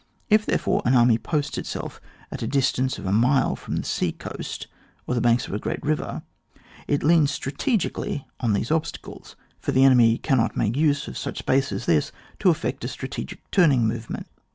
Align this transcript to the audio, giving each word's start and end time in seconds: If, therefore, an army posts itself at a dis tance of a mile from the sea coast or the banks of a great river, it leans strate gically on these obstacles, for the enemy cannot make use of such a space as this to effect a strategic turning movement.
If, 0.31 0.47
therefore, 0.47 0.81
an 0.83 0.95
army 0.95 1.19
posts 1.19 1.59
itself 1.59 2.01
at 2.31 2.41
a 2.41 2.47
dis 2.47 2.71
tance 2.71 2.97
of 2.97 3.05
a 3.05 3.11
mile 3.11 3.55
from 3.55 3.75
the 3.75 3.83
sea 3.83 4.11
coast 4.11 4.65
or 5.05 5.13
the 5.13 5.21
banks 5.21 5.47
of 5.47 5.53
a 5.53 5.59
great 5.59 5.83
river, 5.85 6.23
it 6.87 7.03
leans 7.03 7.29
strate 7.29 7.59
gically 7.77 8.25
on 8.39 8.53
these 8.53 8.71
obstacles, 8.71 9.35
for 9.59 9.71
the 9.71 9.83
enemy 9.83 10.17
cannot 10.17 10.57
make 10.57 10.75
use 10.75 11.07
of 11.07 11.19
such 11.19 11.41
a 11.41 11.43
space 11.43 11.71
as 11.71 11.85
this 11.85 12.11
to 12.39 12.49
effect 12.49 12.83
a 12.83 12.87
strategic 12.87 13.51
turning 13.51 13.87
movement. 13.87 14.25